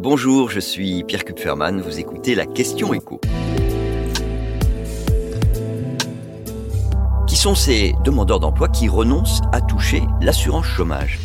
Bonjour, 0.00 0.48
je 0.48 0.60
suis 0.60 1.02
Pierre 1.02 1.24
Kupferman, 1.24 1.80
vous 1.80 1.98
écoutez 1.98 2.36
la 2.36 2.46
question 2.46 2.94
écho. 2.94 3.20
Qui 7.26 7.34
sont 7.34 7.56
ces 7.56 7.96
demandeurs 8.04 8.38
d'emploi 8.38 8.68
qui 8.68 8.88
renoncent 8.88 9.40
à 9.50 9.60
toucher 9.60 10.04
l'assurance 10.20 10.66
chômage? 10.66 11.18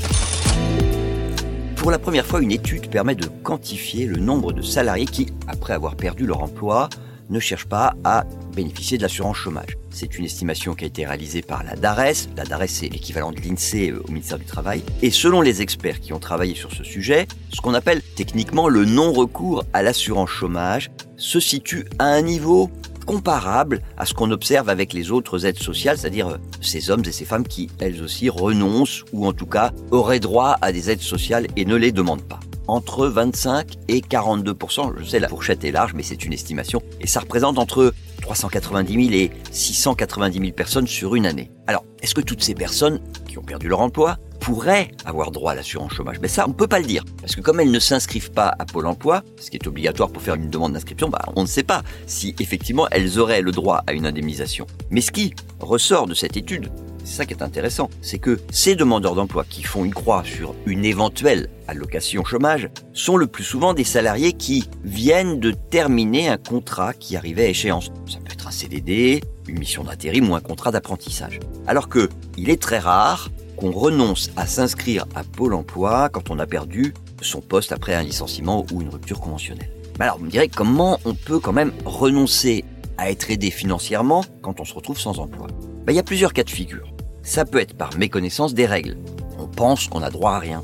Pour 1.76 1.92
la 1.92 2.00
première 2.00 2.26
fois, 2.26 2.42
une 2.42 2.52
étude 2.52 2.90
permet 2.90 3.14
de 3.14 3.28
quantifier 3.28 4.08
le 4.08 4.18
nombre 4.18 4.54
de 4.54 4.64
salariés 4.64 5.06
qui, 5.06 5.28
après 5.48 5.74
avoir 5.74 5.96
perdu 5.96 6.26
leur 6.26 6.42
emploi, 6.42 6.90
ne 7.30 7.40
cherchent 7.40 7.70
pas 7.70 7.94
à 8.04 8.24
bénéficier 8.54 8.98
de 8.98 9.04
l'assurance 9.04 9.38
chômage. 9.38 9.78
C'est 9.90 10.18
une 10.18 10.26
estimation 10.26 10.74
qui 10.74 10.86
a 10.86 10.88
été 10.88 11.06
réalisée 11.06 11.42
par 11.42 11.64
la 11.64 11.76
DARES. 11.76 12.30
La 12.38 12.46
DARES, 12.46 12.68
c'est 12.68 12.90
l'équivalent 12.90 13.32
de 13.32 13.40
l'INSEE 13.42 13.92
euh, 13.92 14.04
au 14.08 14.12
ministère 14.12 14.40
du 14.40 14.46
Travail. 14.46 14.84
Et 15.02 15.12
selon 15.12 15.42
les 15.42 15.62
experts 15.62 16.00
qui 16.00 16.14
ont 16.14 16.20
travaillé 16.20 16.56
sur 16.56 16.72
ce 16.72 16.84
sujet, 16.84 17.28
ce 17.54 17.62
qu'on 17.62 17.74
appelle 17.74 18.02
techniquement 18.16 18.70
le 18.70 18.86
non-recours 18.86 19.64
à 19.74 19.84
l'assurance 19.84 20.30
chômage 20.30 20.92
se 21.18 21.40
situe 21.40 21.86
à 22.00 22.06
un 22.06 22.22
niveau 22.22 22.70
comparable 23.06 23.82
à 23.98 24.06
ce 24.06 24.14
qu'on 24.14 24.32
observe 24.32 24.70
avec 24.70 24.94
les 24.94 25.12
autres 25.12 25.46
aides 25.46 25.60
sociales, 25.60 25.98
c'est-à-dire 25.98 26.30
euh, 26.30 26.38
ces 26.62 26.90
hommes 26.90 27.04
et 27.06 27.12
ces 27.12 27.26
femmes 27.26 27.48
qui, 27.48 27.70
elles 27.80 28.02
aussi, 28.02 28.30
renoncent 28.30 29.04
ou 29.12 29.28
en 29.28 29.34
tout 29.34 29.46
cas 29.46 29.72
auraient 29.92 30.20
droit 30.20 30.58
à 30.62 30.72
des 30.72 30.90
aides 30.90 31.02
sociales 31.02 31.48
et 31.56 31.66
ne 31.66 31.76
les 31.76 31.92
demandent 31.92 32.24
pas 32.24 32.40
entre 32.68 33.08
25 33.08 33.68
et 33.88 34.02
42% 34.02 34.94
Je 35.00 35.04
sais, 35.04 35.20
la 35.20 35.28
fourchette 35.28 35.64
est 35.64 35.72
large, 35.72 35.94
mais 35.94 36.04
c'est 36.04 36.26
une 36.26 36.34
estimation. 36.34 36.82
Et 37.02 37.08
ça 37.08 37.20
représente 37.20 37.60
entre 37.60 37.94
390 38.24 39.10
000 39.10 39.16
et 39.16 39.32
690 39.52 40.40
000 40.40 40.52
personnes 40.54 40.88
sur 40.88 41.16
une 41.16 41.26
année. 41.26 41.52
Alors, 41.68 41.84
est-ce 42.02 42.16
que 42.16 42.22
toutes 42.22 42.42
ces 42.42 42.56
personnes 42.56 43.02
qui 43.28 43.38
ont 43.38 43.44
perdu 43.44 43.68
leur 43.68 43.82
emploi 43.82 44.18
pourraient 44.40 44.92
avoir 45.06 45.32
droit 45.32 45.52
à 45.52 45.56
l'assurance 45.56 45.94
chômage? 45.94 46.20
Mais 46.22 46.30
ça, 46.30 46.46
on 46.46 46.50
ne 46.50 46.54
peut 46.54 46.68
pas 46.68 46.80
le 46.80 46.86
dire. 46.86 47.04
Parce 47.20 47.36
que 47.36 47.42
comme 47.42 47.60
elles 47.60 47.72
ne 47.72 47.80
s'inscrivent 47.80 48.32
pas 48.32 48.56
à 48.58 48.66
Pôle 48.66 48.88
emploi, 48.88 49.24
ce 49.40 49.52
qui 49.52 49.58
est 49.58 49.68
obligatoire 49.68 50.10
pour 50.10 50.22
faire 50.22 50.36
une 50.36 50.50
demande 50.50 50.74
d'inscription, 50.74 51.10
bah, 51.10 51.22
on 51.36 51.42
ne 51.42 51.48
sait 51.48 51.64
pas 51.64 51.84
si 52.08 52.34
effectivement 52.40 52.88
elles 52.92 53.20
auraient 53.20 53.42
le 53.42 53.52
droit 53.52 53.84
à 53.88 53.94
une 53.94 54.06
indemnisation. 54.06 54.68
Mais 54.90 55.02
ce 55.02 55.12
qui 55.12 55.34
ressort 55.60 56.08
de 56.08 56.14
cette 56.14 56.38
étude, 56.38 56.70
c'est 57.04 57.18
ça 57.18 57.26
qui 57.26 57.34
est 57.34 57.44
intéressant, 57.44 57.90
c'est 58.02 58.20
que 58.20 58.40
ces 58.52 58.76
demandeurs 58.76 59.16
d'emploi 59.16 59.46
qui 59.48 59.64
font 59.64 59.84
une 59.84 59.94
croix 59.94 60.24
sur 60.26 60.56
une 60.66 60.86
éventuelle 60.86 61.50
allocation 61.68 62.24
chômage 62.24 62.70
sont 62.94 63.18
le 63.18 63.28
plus 63.28 63.44
souvent 63.44 63.74
des 63.74 63.84
salariés 63.84 64.34
qui 64.34 64.70
viennent 64.84 65.40
de 65.40 65.52
terminer 65.52 66.30
un 66.30 66.38
contrat 66.38 66.94
qui 66.94 67.16
arrivait 67.18 67.46
à 67.46 67.50
échéance. 67.50 67.92
Ça 68.08 68.20
peut 68.20 68.32
être 68.32 68.48
un 68.48 68.52
CDD, 68.52 69.22
une 69.48 69.60
mission 69.60 69.84
d'intérim 69.84 70.30
ou 70.30 70.36
un 70.36 70.42
contrat 70.42 70.72
d'apprentissage. 70.72 71.40
Alors 71.68 71.90
que 71.90 72.10
il 72.38 72.50
est 72.50 72.62
très 72.62 72.80
rare 72.80 73.30
qu'on 73.58 73.72
renonce 73.72 74.32
à 74.36 74.48
s'inscrire 74.48 75.06
à 75.16 75.24
Pôle 75.24 75.54
emploi 75.54 76.10
quand 76.10 76.32
on 76.32 76.40
a 76.40 76.46
perdu 76.46 76.94
son 77.22 77.42
poste 77.42 77.72
après 77.72 77.94
un 77.94 78.04
licenciement 78.04 78.66
ou 78.72 78.82
une 78.82 78.90
rupture 78.90 79.20
conventionnelle. 79.20 79.70
Alors, 80.00 80.18
vous 80.18 80.26
me 80.26 80.32
direz 80.32 80.50
comment 80.50 81.00
on 81.06 81.14
peut 81.14 81.40
quand 81.40 81.54
même 81.54 81.72
renoncer 81.86 82.66
à 82.98 83.12
être 83.12 83.30
aidé 83.30 83.52
financièrement 83.52 84.24
quand 84.42 84.60
on 84.60 84.66
se 84.66 84.74
retrouve 84.74 85.00
sans 85.00 85.20
emploi? 85.20 85.48
Ben, 85.86 85.94
Il 85.94 85.96
y 85.96 86.00
a 86.00 86.04
plusieurs 86.04 86.34
cas 86.34 86.44
de 86.44 86.50
figure. 86.50 86.94
Ça 87.24 87.46
peut 87.46 87.60
être 87.60 87.76
par 87.76 87.98
méconnaissance 87.98 88.54
des 88.54 88.66
règles. 88.66 88.98
On 89.40 89.48
pense 89.48 89.88
qu'on 89.88 90.04
a 90.04 90.10
droit 90.10 90.34
à 90.34 90.40
rien. 90.40 90.64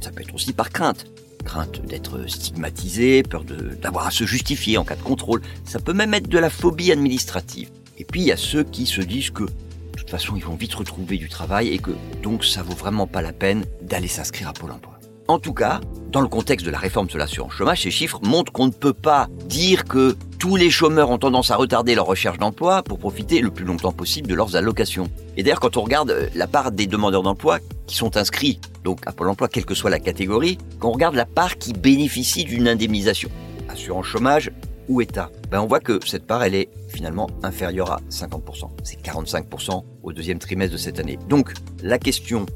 Ça 0.00 0.10
peut 0.10 0.22
être 0.22 0.34
aussi 0.34 0.52
par 0.52 0.70
crainte. 0.70 1.06
Crainte 1.44 1.84
d'être 1.86 2.28
stigmatisé, 2.28 3.22
peur 3.22 3.44
d'avoir 3.44 4.06
à 4.06 4.10
se 4.10 4.24
justifier 4.24 4.76
en 4.76 4.84
cas 4.84 4.96
de 4.96 5.02
contrôle. 5.02 5.42
Ça 5.64 5.78
peut 5.78 5.92
même 5.92 6.14
être 6.14 6.28
de 6.28 6.38
la 6.38 6.50
phobie 6.50 6.92
administrative. 6.92 7.70
Et 7.98 8.04
puis 8.04 8.22
il 8.22 8.26
y 8.26 8.32
a 8.32 8.36
ceux 8.36 8.64
qui 8.64 8.86
se 8.86 9.00
disent 9.00 9.30
que 9.30 9.44
de 9.44 9.96
toute 9.96 10.10
façon 10.10 10.36
ils 10.36 10.44
vont 10.44 10.54
vite 10.54 10.74
retrouver 10.74 11.16
du 11.16 11.28
travail 11.28 11.68
et 11.68 11.78
que 11.78 11.92
donc 12.22 12.44
ça 12.44 12.62
vaut 12.62 12.74
vraiment 12.74 13.06
pas 13.06 13.22
la 13.22 13.32
peine 13.32 13.64
d'aller 13.82 14.08
s'inscrire 14.08 14.48
à 14.48 14.52
Pôle 14.52 14.72
emploi. 14.72 14.98
En 15.28 15.38
tout 15.38 15.54
cas, 15.54 15.80
dans 16.10 16.20
le 16.20 16.28
contexte 16.28 16.66
de 16.66 16.70
la 16.70 16.78
réforme 16.78 17.06
de 17.06 17.16
l'assurance 17.16 17.52
chômage, 17.52 17.82
ces 17.82 17.90
chiffres 17.90 18.20
montrent 18.22 18.52
qu'on 18.52 18.66
ne 18.66 18.72
peut 18.72 18.92
pas 18.92 19.28
dire 19.46 19.84
que 19.84 20.16
tous 20.40 20.56
les 20.56 20.70
chômeurs 20.70 21.10
ont 21.10 21.18
tendance 21.18 21.50
à 21.50 21.56
retarder 21.56 21.94
leur 21.94 22.06
recherche 22.06 22.38
d'emploi 22.38 22.82
pour 22.82 22.98
profiter 22.98 23.42
le 23.42 23.50
plus 23.50 23.66
longtemps 23.66 23.92
possible 23.92 24.26
de 24.26 24.34
leurs 24.34 24.56
allocations. 24.56 25.10
Et 25.36 25.42
d'ailleurs, 25.42 25.60
quand 25.60 25.76
on 25.76 25.82
regarde 25.82 26.10
euh, 26.10 26.28
la 26.34 26.46
part 26.46 26.72
des 26.72 26.86
demandeurs 26.86 27.22
d'emploi 27.22 27.58
qui 27.86 27.94
sont 27.94 28.16
inscrits 28.16 28.58
donc 28.82 29.00
à 29.06 29.12
Pôle 29.12 29.28
emploi, 29.28 29.48
quelle 29.48 29.66
que 29.66 29.74
soit 29.74 29.90
la 29.90 30.00
catégorie, 30.00 30.56
quand 30.78 30.88
on 30.88 30.92
regarde 30.92 31.14
la 31.14 31.26
part 31.26 31.58
qui 31.58 31.74
bénéficie 31.74 32.44
d'une 32.44 32.68
indemnisation, 32.68 33.28
assurance 33.68 34.06
chômage 34.06 34.50
ou 34.88 35.02
État, 35.02 35.30
ben 35.50 35.60
on 35.60 35.66
voit 35.66 35.78
que 35.78 36.00
cette 36.06 36.26
part, 36.26 36.42
elle 36.42 36.54
est 36.54 36.70
finalement 36.88 37.28
inférieure 37.42 37.92
à 37.92 38.00
50%. 38.10 38.70
C'est 38.82 38.98
45% 39.02 39.84
au 40.02 40.12
deuxième 40.14 40.38
trimestre 40.38 40.72
de 40.72 40.78
cette 40.78 40.98
année. 40.98 41.18
Donc, 41.28 41.52
la 41.82 41.98
question 41.98 42.46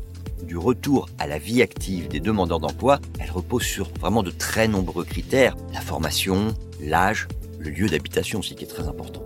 du 0.42 0.56
retour 0.56 1.06
à 1.18 1.26
la 1.26 1.36
vie 1.36 1.60
active 1.60 2.08
des 2.08 2.20
demandeurs 2.20 2.60
d'emploi, 2.60 2.98
elle 3.20 3.30
repose 3.30 3.62
sur 3.62 3.90
vraiment 4.00 4.22
de 4.22 4.30
très 4.30 4.68
nombreux 4.68 5.04
critères. 5.04 5.54
La 5.74 5.82
formation, 5.82 6.54
l'âge, 6.80 7.28
le 7.64 7.70
lieu 7.70 7.88
d'habitation 7.88 8.40
aussi 8.40 8.54
qui 8.54 8.64
est 8.64 8.68
très 8.68 8.86
important. 8.86 9.22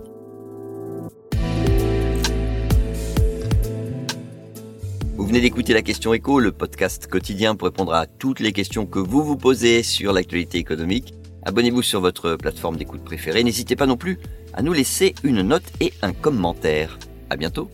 Vous 5.15 5.25
venez 5.25 5.41
d'écouter 5.41 5.73
la 5.73 5.81
question 5.81 6.13
écho, 6.13 6.39
le 6.39 6.53
podcast 6.53 7.07
quotidien 7.07 7.55
pour 7.55 7.67
répondre 7.67 7.93
à 7.93 8.07
toutes 8.07 8.39
les 8.39 8.53
questions 8.53 8.85
que 8.85 8.99
vous 8.99 9.21
vous 9.21 9.35
posez 9.35 9.83
sur 9.83 10.13
l'actualité 10.13 10.57
économique. 10.57 11.13
Abonnez-vous 11.43 11.81
sur 11.81 11.99
votre 11.99 12.35
plateforme 12.35 12.77
d'écoute 12.77 13.03
préférée. 13.03 13.43
N'hésitez 13.43 13.75
pas 13.75 13.85
non 13.85 13.97
plus 13.97 14.17
à 14.53 14.61
nous 14.61 14.73
laisser 14.73 15.13
une 15.23 15.41
note 15.41 15.71
et 15.81 15.91
un 16.01 16.13
commentaire. 16.13 16.97
À 17.29 17.35
bientôt. 17.35 17.69